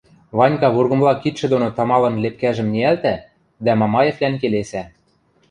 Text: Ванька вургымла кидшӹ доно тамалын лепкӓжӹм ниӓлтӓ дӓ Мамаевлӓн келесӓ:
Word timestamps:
Ванька 0.37 0.69
вургымла 0.75 1.13
кидшӹ 1.15 1.45
доно 1.53 1.67
тамалын 1.77 2.15
лепкӓжӹм 2.23 2.67
ниӓлтӓ 2.73 3.15
дӓ 3.65 3.73
Мамаевлӓн 3.79 4.33
келесӓ: 4.41 4.83